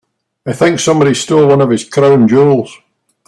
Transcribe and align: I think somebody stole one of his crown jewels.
I 0.47 0.53
think 0.53 0.79
somebody 0.79 1.13
stole 1.13 1.47
one 1.47 1.61
of 1.61 1.69
his 1.69 1.87
crown 1.87 2.27
jewels. 2.27 2.75